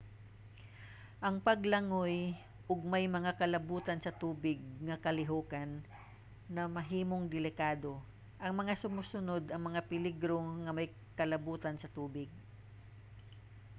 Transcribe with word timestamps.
ang 1.25 1.35
paglangoy 1.47 2.17
ug 2.71 2.79
may 2.93 3.05
mga 3.17 3.31
kalabutan 3.41 3.99
sa 4.01 4.15
tubig 4.23 4.59
nga 4.87 5.01
kalihokan 5.05 5.69
mamahimong 6.55 7.25
delikado. 7.35 7.91
ang 8.45 8.53
mga 8.59 8.73
sumusunod 8.83 9.43
ang 9.49 9.61
mga 9.67 9.81
peligro 9.91 10.37
nga 10.63 10.71
may 10.77 10.87
kalabutan 11.19 11.75
sa 11.79 11.91
tubig: 11.97 12.29